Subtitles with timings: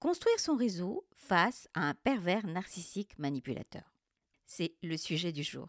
[0.00, 3.96] Construire son réseau face à un pervers narcissique manipulateur.
[4.46, 5.68] C'est le sujet du jour.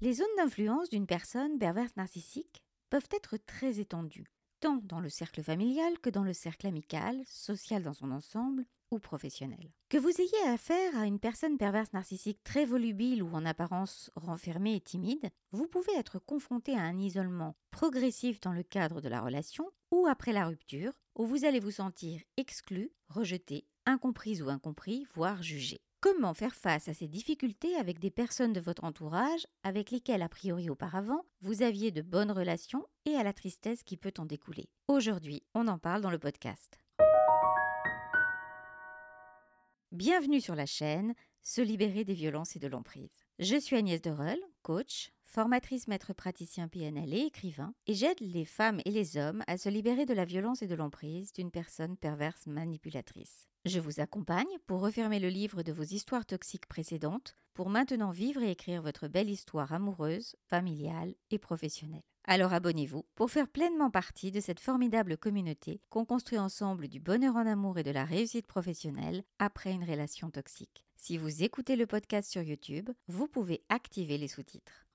[0.00, 4.26] Les zones d'influence d'une personne perverse narcissique peuvent être très étendues,
[4.58, 8.66] tant dans le cercle familial que dans le cercle amical, social dans son ensemble
[9.88, 14.76] Que vous ayez affaire à une personne perverse narcissique très volubile ou en apparence renfermée
[14.76, 19.20] et timide, vous pouvez être confronté à un isolement progressif dans le cadre de la
[19.20, 25.06] relation ou après la rupture, où vous allez vous sentir exclu, rejeté, incomprise ou incompris,
[25.14, 25.80] voire jugé.
[26.04, 30.28] Comment faire face à ces difficultés avec des personnes de votre entourage avec lesquelles, a
[30.28, 34.68] priori auparavant, vous aviez de bonnes relations et à la tristesse qui peut en découler?
[34.86, 36.83] Aujourd'hui, on en parle dans le podcast.
[39.94, 43.22] Bienvenue sur la chaîne Se libérer des violences et de l'emprise.
[43.38, 48.80] Je suis Agnès Dereul, coach, formatrice maître praticien PNL et écrivain, et j'aide les femmes
[48.84, 52.48] et les hommes à se libérer de la violence et de l'emprise d'une personne perverse
[52.48, 53.46] manipulatrice.
[53.66, 58.42] Je vous accompagne pour refermer le livre de vos histoires toxiques précédentes, pour maintenant vivre
[58.42, 62.02] et écrire votre belle histoire amoureuse, familiale et professionnelle.
[62.26, 67.36] Alors abonnez-vous pour faire pleinement partie de cette formidable communauté qu'on construit ensemble du bonheur
[67.36, 70.86] en amour et de la réussite professionnelle après une relation toxique.
[70.96, 74.86] Si vous écoutez le podcast sur YouTube, vous pouvez activer les sous-titres.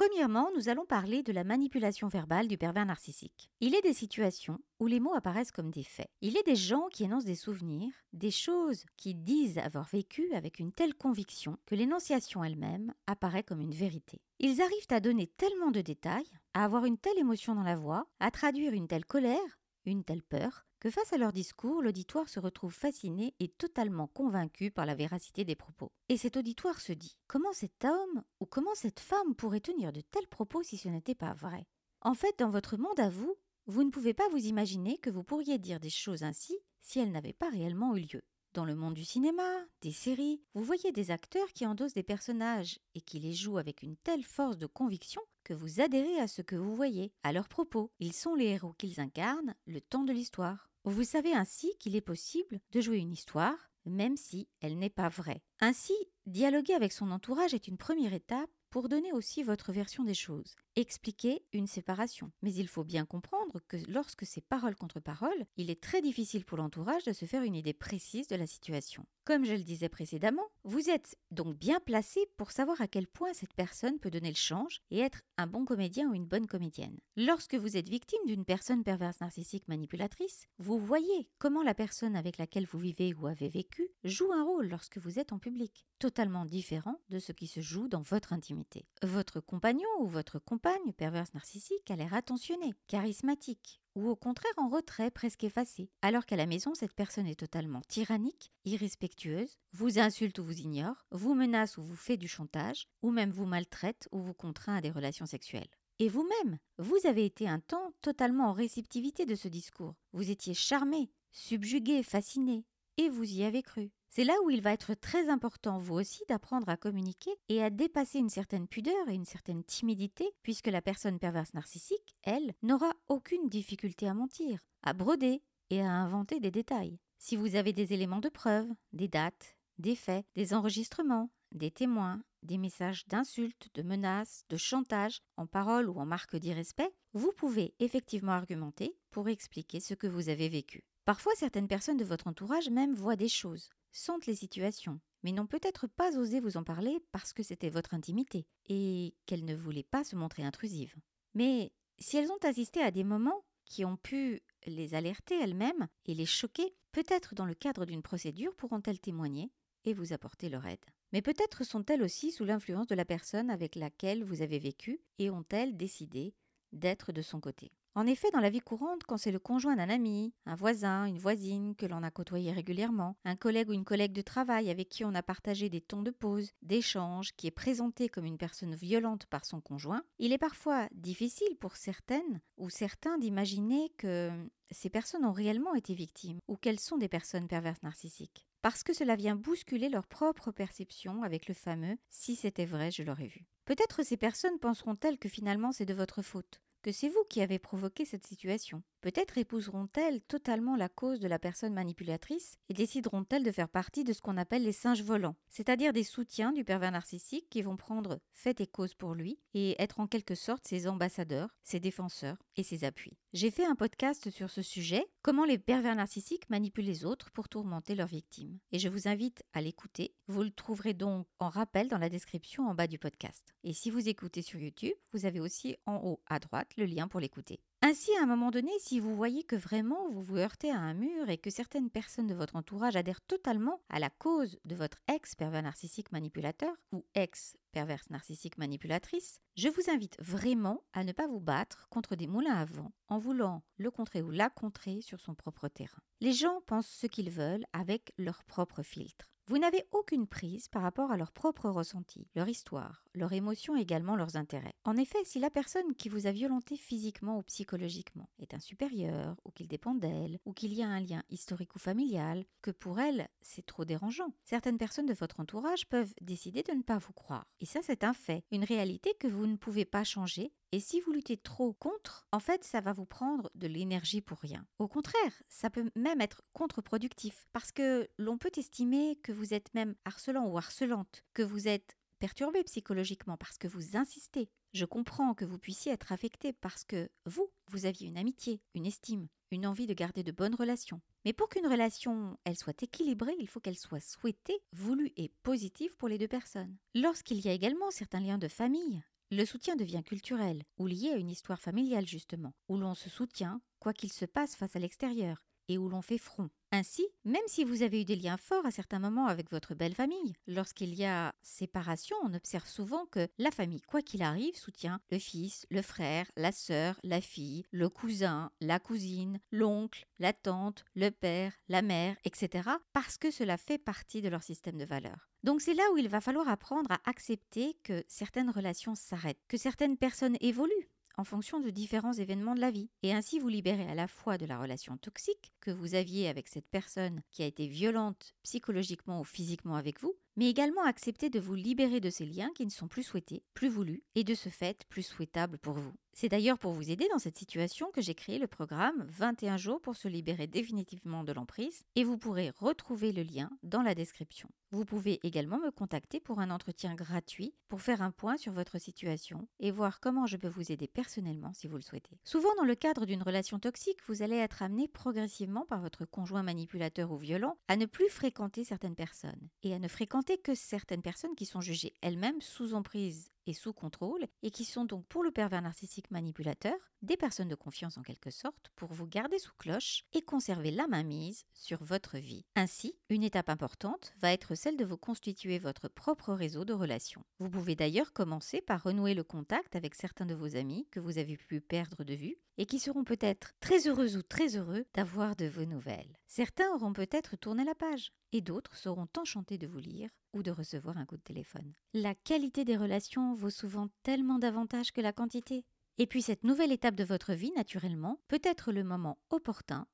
[0.00, 3.50] Premièrement, nous allons parler de la manipulation verbale du pervers narcissique.
[3.60, 6.08] Il est des situations où les mots apparaissent comme des faits.
[6.22, 10.58] Il est des gens qui énoncent des souvenirs, des choses qui disent avoir vécu avec
[10.58, 14.22] une telle conviction que l'énonciation elle-même apparaît comme une vérité.
[14.38, 18.06] Ils arrivent à donner tellement de détails, à avoir une telle émotion dans la voix,
[18.20, 22.40] à traduire une telle colère, une telle peur, que face à leur discours, l'auditoire se
[22.40, 25.92] retrouve fasciné et totalement convaincu par la véracité des propos.
[26.08, 30.00] Et cet auditoire se dit Comment cet homme ou comment cette femme pourrait tenir de
[30.00, 31.66] tels propos si ce n'était pas vrai?
[32.00, 33.36] En fait, dans votre monde à vous,
[33.66, 37.12] vous ne pouvez pas vous imaginer que vous pourriez dire des choses ainsi si elles
[37.12, 38.22] n'avaient pas réellement eu lieu.
[38.54, 42.80] Dans le monde du cinéma, des séries, vous voyez des acteurs qui endossent des personnages
[42.96, 46.42] et qui les jouent avec une telle force de conviction que vous adhérez à ce
[46.42, 47.92] que vous voyez, à leurs propos.
[48.00, 50.69] Ils sont les héros qu'ils incarnent le temps de l'histoire.
[50.84, 55.08] Vous savez ainsi qu'il est possible de jouer une histoire, même si elle n'est pas
[55.10, 55.42] vraie.
[55.60, 55.94] Ainsi,
[56.26, 60.54] dialoguer avec son entourage est une première étape pour donner aussi votre version des choses,
[60.76, 62.30] expliquer une séparation.
[62.42, 66.44] Mais il faut bien comprendre que lorsque c'est parole contre parole, il est très difficile
[66.44, 69.04] pour l'entourage de se faire une idée précise de la situation.
[69.24, 73.32] Comme je le disais précédemment, vous êtes donc bien placé pour savoir à quel point
[73.32, 76.98] cette personne peut donner le change et être un bon comédien ou une bonne comédienne.
[77.16, 82.38] Lorsque vous êtes victime d'une personne perverse narcissique manipulatrice, vous voyez comment la personne avec
[82.38, 86.44] laquelle vous vivez ou avez vécu joue un rôle lorsque vous êtes en public, totalement
[86.44, 88.59] différent de ce qui se joue dans votre intimité.
[89.02, 94.68] Votre compagnon ou votre compagne perverse narcissique a l'air attentionné, charismatique, ou au contraire en
[94.68, 100.38] retrait, presque effacé, alors qu'à la maison, cette personne est totalement tyrannique, irrespectueuse, vous insulte
[100.38, 104.20] ou vous ignore, vous menace ou vous fait du chantage, ou même vous maltraite ou
[104.20, 105.70] vous contraint à des relations sexuelles.
[105.98, 109.96] Et vous-même, vous avez été un temps totalement en réceptivité de ce discours.
[110.12, 112.64] Vous étiez charmé, subjugué, fasciné,
[112.96, 113.90] et vous y avez cru.
[114.12, 117.70] C'est là où il va être très important, vous aussi, d'apprendre à communiquer et à
[117.70, 122.92] dépasser une certaine pudeur et une certaine timidité, puisque la personne perverse narcissique, elle, n'aura
[123.06, 126.98] aucune difficulté à mentir, à broder et à inventer des détails.
[127.18, 132.20] Si vous avez des éléments de preuve, des dates, des faits, des enregistrements, des témoins,
[132.42, 137.74] des messages d'insultes, de menaces, de chantage, en parole ou en marque d'irrespect, vous pouvez
[137.78, 140.82] effectivement argumenter pour expliquer ce que vous avez vécu.
[141.04, 145.46] Parfois, certaines personnes de votre entourage même voient des choses, sentent les situations, mais n'ont
[145.46, 149.82] peut-être pas osé vous en parler parce que c'était votre intimité et qu'elles ne voulaient
[149.82, 150.96] pas se montrer intrusives.
[151.34, 156.14] Mais si elles ont assisté à des moments qui ont pu les alerter elles-mêmes et
[156.14, 159.52] les choquer, peut-être dans le cadre d'une procédure pourront-elles témoigner
[159.84, 160.84] et vous apporter leur aide.
[161.12, 165.30] Mais peut-être sont-elles aussi sous l'influence de la personne avec laquelle vous avez vécu et
[165.30, 166.34] ont-elles décidé
[166.72, 167.72] d'être de son côté.
[167.96, 171.18] En effet, dans la vie courante, quand c'est le conjoint d'un ami, un voisin, une
[171.18, 175.04] voisine que l'on a côtoyé régulièrement, un collègue ou une collègue de travail avec qui
[175.04, 179.26] on a partagé des temps de pause, d'échange, qui est présenté comme une personne violente
[179.26, 184.30] par son conjoint, il est parfois difficile pour certaines ou certains d'imaginer que
[184.70, 188.46] ces personnes ont réellement été victimes ou qu'elles sont des personnes perverses narcissiques.
[188.62, 193.02] Parce que cela vient bousculer leur propre perception avec le fameux si c'était vrai, je
[193.02, 193.46] l'aurais vu.
[193.64, 197.58] Peut-être ces personnes penseront-elles que finalement c'est de votre faute que c'est vous qui avez
[197.58, 198.82] provoqué cette situation.
[199.00, 204.12] Peut-être épouseront-elles totalement la cause de la personne manipulatrice et décideront-elles de faire partie de
[204.12, 208.20] ce qu'on appelle les singes volants, c'est-à-dire des soutiens du pervers narcissique qui vont prendre
[208.34, 212.62] fait et cause pour lui et être en quelque sorte ses ambassadeurs, ses défenseurs et
[212.62, 213.16] ses appuis.
[213.32, 217.48] J'ai fait un podcast sur ce sujet, comment les pervers narcissiques manipulent les autres pour
[217.48, 218.58] tourmenter leurs victimes.
[218.72, 220.14] Et je vous invite à l'écouter.
[220.26, 223.54] Vous le trouverez donc en rappel dans la description en bas du podcast.
[223.64, 226.40] Et si vous écoutez sur YouTube, vous avez aussi en haut à
[226.76, 227.60] le lien pour l'écouter.
[227.82, 230.92] Ainsi, à un moment donné, si vous voyez que vraiment vous vous heurtez à un
[230.92, 234.98] mur et que certaines personnes de votre entourage adhèrent totalement à la cause de votre
[235.08, 241.40] ex-pervers narcissique manipulateur ou ex-perverse narcissique manipulatrice, je vous invite vraiment à ne pas vous
[241.40, 245.34] battre contre des moulins à vent en voulant le contrer ou la contrer sur son
[245.34, 246.02] propre terrain.
[246.20, 249.32] Les gens pensent ce qu'ils veulent avec leur propre filtre.
[249.50, 253.80] Vous n'avez aucune prise par rapport à leur propre ressenti, leur histoire, leurs émotions et
[253.80, 254.76] également leurs intérêts.
[254.84, 259.34] En effet, si la personne qui vous a violenté physiquement ou psychologiquement est un supérieur,
[259.44, 263.00] ou qu'il dépend d'elle, ou qu'il y a un lien historique ou familial, que pour
[263.00, 264.32] elle, c'est trop dérangeant.
[264.44, 267.48] Certaines personnes de votre entourage peuvent décider de ne pas vous croire.
[267.58, 271.00] Et ça, c'est un fait, une réalité que vous ne pouvez pas changer et si
[271.00, 274.64] vous luttez trop contre, en fait, ça va vous prendre de l'énergie pour rien.
[274.78, 279.74] Au contraire, ça peut même être contre-productif parce que l'on peut estimer que vous êtes
[279.74, 284.48] même harcelant ou harcelante, que vous êtes perturbé psychologiquement parce que vous insistez.
[284.72, 288.86] Je comprends que vous puissiez être affecté parce que vous, vous aviez une amitié, une
[288.86, 291.00] estime, une envie de garder de bonnes relations.
[291.24, 295.96] Mais pour qu'une relation, elle soit équilibrée, il faut qu'elle soit souhaitée, voulue et positive
[295.96, 296.76] pour les deux personnes.
[296.94, 301.16] Lorsqu'il y a également certains liens de famille, le soutien devient culturel, ou lié à
[301.16, 305.46] une histoire familiale justement, où l'on se soutient, quoi qu'il se passe face à l'extérieur,
[305.68, 306.50] et où l'on fait front.
[306.72, 309.94] Ainsi, même si vous avez eu des liens forts à certains moments avec votre belle
[309.94, 315.00] famille, lorsqu'il y a séparation, on observe souvent que la famille, quoi qu'il arrive, soutient
[315.10, 320.84] le fils, le frère, la sœur, la fille, le cousin, la cousine, l'oncle, la tante,
[320.94, 325.28] le père, la mère, etc., parce que cela fait partie de leur système de valeurs.
[325.42, 329.56] Donc c'est là où il va falloir apprendre à accepter que certaines relations s'arrêtent, que
[329.56, 330.88] certaines personnes évoluent,
[331.20, 334.38] en fonction de différents événements de la vie, et ainsi vous libérer à la fois
[334.38, 339.20] de la relation toxique que vous aviez avec cette personne qui a été violente psychologiquement
[339.20, 342.70] ou physiquement avec vous, mais également accepter de vous libérer de ces liens qui ne
[342.70, 345.92] sont plus souhaités, plus voulus, et de ce fait plus souhaitables pour vous.
[346.12, 349.80] C'est d'ailleurs pour vous aider dans cette situation que j'ai créé le programme 21 jours
[349.80, 354.48] pour se libérer définitivement de l'emprise, et vous pourrez retrouver le lien dans la description.
[354.72, 358.78] Vous pouvez également me contacter pour un entretien gratuit pour faire un point sur votre
[358.78, 362.20] situation et voir comment je peux vous aider personnellement si vous le souhaitez.
[362.22, 366.44] Souvent dans le cadre d'une relation toxique, vous allez être amené progressivement par votre conjoint
[366.44, 371.02] manipulateur ou violent à ne plus fréquenter certaines personnes et à ne fréquenter que certaines
[371.02, 375.22] personnes qui sont jugées elles-mêmes sous emprise et sous contrôle et qui sont donc pour
[375.22, 379.54] le pervers narcissique manipulateur des personnes de confiance en quelque sorte pour vous garder sous
[379.58, 382.44] cloche et conserver la mainmise sur votre vie.
[382.56, 387.24] Ainsi, une étape importante va être celle de vous constituer votre propre réseau de relations.
[387.38, 391.18] Vous pouvez d'ailleurs commencer par renouer le contact avec certains de vos amis que vous
[391.18, 395.36] avez pu perdre de vue et qui seront peut-être très heureux ou très heureux d'avoir
[395.36, 396.18] de vos nouvelles.
[396.26, 400.50] Certains auront peut-être tourné la page et d'autres seront enchantés de vous lire ou de
[400.50, 401.72] recevoir un coup de téléphone.
[401.94, 405.64] La qualité des relations vaut souvent tellement davantage que la quantité.
[405.98, 409.86] Et puis cette nouvelle étape de votre vie, naturellement, peut être le moment opportun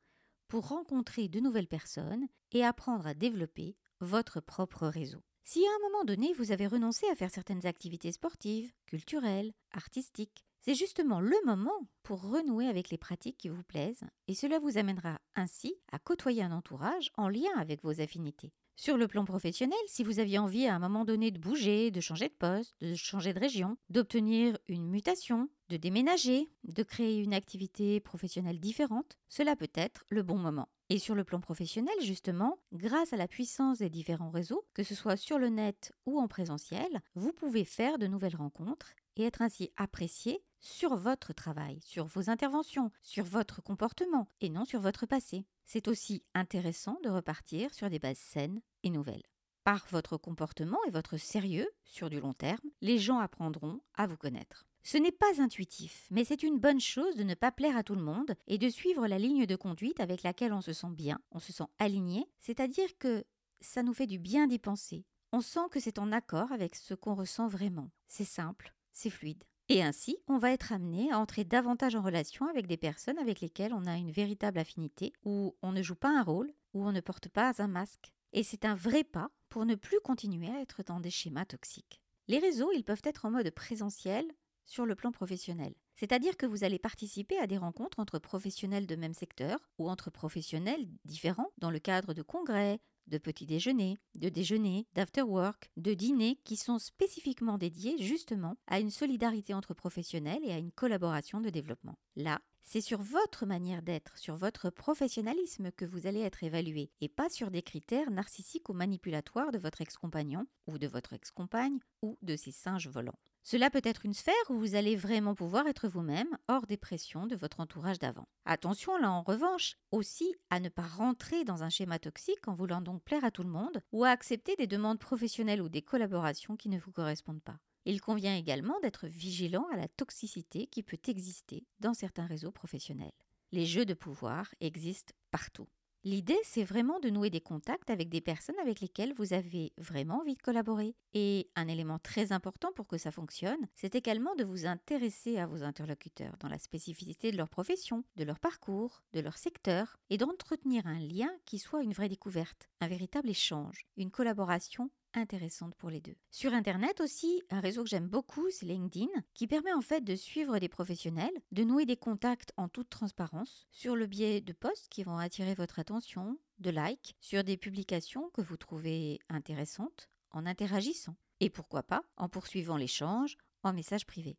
[0.49, 5.23] pour rencontrer de nouvelles personnes et apprendre à développer votre propre réseau.
[5.43, 10.45] Si à un moment donné vous avez renoncé à faire certaines activités sportives, culturelles, artistiques,
[10.61, 14.79] c'est justement le moment pour renouer avec les pratiques qui vous plaisent et cela vous
[14.79, 18.53] amènera ainsi à côtoyer un entourage en lien avec vos affinités.
[18.79, 22.01] Sur le plan professionnel, si vous aviez envie à un moment donné de bouger, de
[22.03, 27.33] changer de poste, de changer de région, d'obtenir une mutation, de déménager, de créer une
[27.33, 30.69] activité professionnelle différente, cela peut être le bon moment.
[30.91, 34.95] Et sur le plan professionnel, justement, grâce à la puissance des différents réseaux, que ce
[34.95, 39.41] soit sur le net ou en présentiel, vous pouvez faire de nouvelles rencontres et être
[39.41, 45.07] ainsi apprécié sur votre travail, sur vos interventions, sur votre comportement et non sur votre
[45.07, 45.47] passé.
[45.65, 49.23] C'est aussi intéressant de repartir sur des bases saines et nouvelles.
[49.65, 54.17] Par votre comportement et votre sérieux sur du long terme, les gens apprendront à vous
[54.17, 54.67] connaître.
[54.83, 57.97] Ce n'est pas intuitif, mais c'est une bonne chose de ne pas plaire à tout
[57.97, 61.19] le monde et de suivre la ligne de conduite avec laquelle on se sent bien,
[61.33, 63.25] on se sent aligné, c'est-à-dire que
[63.61, 65.05] ça nous fait du bien d'y penser.
[65.33, 67.91] On sent que c'est en accord avec ce qu'on ressent vraiment.
[68.07, 69.43] C'est simple, c'est fluide.
[69.69, 73.41] Et ainsi, on va être amené à entrer davantage en relation avec des personnes avec
[73.41, 76.93] lesquelles on a une véritable affinité, où on ne joue pas un rôle, où on
[76.93, 78.13] ne porte pas un masque.
[78.33, 82.01] Et c'est un vrai pas pour ne plus continuer à être dans des schémas toxiques.
[82.29, 84.25] Les réseaux, ils peuvent être en mode présentiel
[84.67, 85.75] sur le plan professionnel.
[85.95, 90.11] C'est-à-dire que vous allez participer à des rencontres entre professionnels de même secteur ou entre
[90.11, 95.95] professionnels différents dans le cadre de congrès, de petit déjeuner, de déjeuner, d'after work, de
[95.95, 101.41] dîner qui sont spécifiquement dédiés justement à une solidarité entre professionnels et à une collaboration
[101.41, 101.99] de développement.
[102.17, 107.09] Là, c'est sur votre manière d'être, sur votre professionnalisme que vous allez être évalué, et
[107.09, 112.19] pas sur des critères narcissiques ou manipulatoires de votre ex-compagnon, ou de votre ex-compagne, ou
[112.23, 113.19] de ses singes volants.
[113.49, 117.29] Cela peut être une sphère où vous allez vraiment pouvoir être vous-même, hors des pressions
[117.29, 118.27] de votre entourage d'avant.
[118.45, 122.81] Attention là en revanche aussi à ne pas rentrer dans un schéma toxique en voulant
[122.81, 126.57] donc plaire à tout le monde, ou à accepter des demandes professionnelles ou des collaborations
[126.57, 127.61] qui ne vous correspondent pas.
[127.85, 133.13] Il convient également d'être vigilant à la toxicité qui peut exister dans certains réseaux professionnels.
[133.53, 135.69] Les jeux de pouvoir existent partout.
[136.07, 140.21] L'idée, c'est vraiment de nouer des contacts avec des personnes avec lesquelles vous avez vraiment
[140.21, 140.95] envie de collaborer.
[141.15, 145.49] Et un élément très important pour que ça fonctionne, c'est également de vous intéresser à
[145.49, 150.17] vos interlocuteurs dans la spécificité de leur profession, de leur parcours, de leur secteur, et
[150.17, 155.91] d'entretenir un lien qui soit une vraie découverte, un véritable échange, une collaboration intéressante pour
[155.91, 156.17] les deux.
[156.31, 160.15] Sur Internet aussi, un réseau que j'aime beaucoup, c'est LinkedIn, qui permet en fait de
[160.15, 164.89] suivre des professionnels, de nouer des contacts en toute transparence, sur le biais de posts
[164.89, 170.47] qui vont attirer votre attention, de likes, sur des publications que vous trouvez intéressantes, en
[170.47, 171.17] interagissant.
[171.41, 174.39] Et pourquoi pas en poursuivant l'échange en message privé.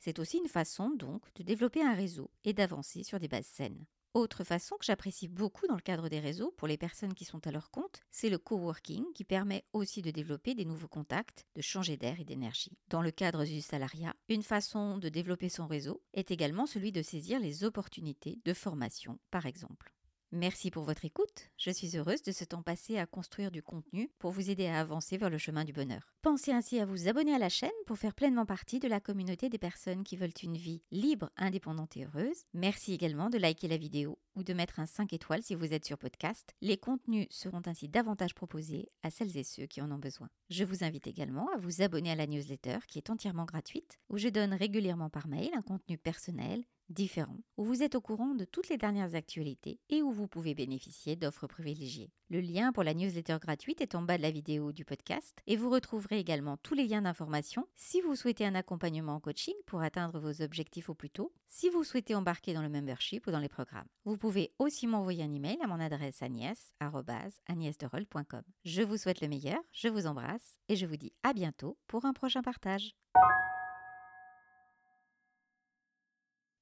[0.00, 3.86] C'est aussi une façon donc de développer un réseau et d'avancer sur des bases saines.
[4.14, 7.46] Autre façon que j'apprécie beaucoup dans le cadre des réseaux pour les personnes qui sont
[7.46, 11.60] à leur compte, c'est le coworking qui permet aussi de développer des nouveaux contacts, de
[11.60, 12.78] changer d'air et d'énergie.
[12.88, 17.02] Dans le cadre du salariat, une façon de développer son réseau est également celui de
[17.02, 19.92] saisir les opportunités de formation, par exemple.
[20.30, 21.48] Merci pour votre écoute.
[21.56, 24.78] Je suis heureuse de ce temps passé à construire du contenu pour vous aider à
[24.78, 26.12] avancer vers le chemin du bonheur.
[26.20, 29.48] Pensez ainsi à vous abonner à la chaîne pour faire pleinement partie de la communauté
[29.48, 32.44] des personnes qui veulent une vie libre, indépendante et heureuse.
[32.52, 35.86] Merci également de liker la vidéo ou de mettre un 5 étoiles si vous êtes
[35.86, 36.54] sur podcast.
[36.60, 40.28] Les contenus seront ainsi davantage proposés à celles et ceux qui en ont besoin.
[40.50, 44.18] Je vous invite également à vous abonner à la newsletter qui est entièrement gratuite, où
[44.18, 48.44] je donne régulièrement par mail un contenu personnel différent, où vous êtes au courant de
[48.44, 52.10] toutes les dernières actualités et où vous pouvez bénéficier d'offres privilégiées.
[52.30, 55.56] Le lien pour la newsletter gratuite est en bas de la vidéo du podcast et
[55.56, 59.82] vous retrouverez également tous les liens d'information si vous souhaitez un accompagnement en coaching pour
[59.82, 63.38] atteindre vos objectifs au plus tôt, si vous souhaitez embarquer dans le membership ou dans
[63.38, 63.88] les programmes.
[64.04, 68.42] Vous pouvez aussi m'envoyer un email à mon adresse agnès.agnèsderol.com.
[68.64, 72.04] Je vous souhaite le meilleur, je vous embrasse et je vous dis à bientôt pour
[72.04, 72.94] un prochain partage.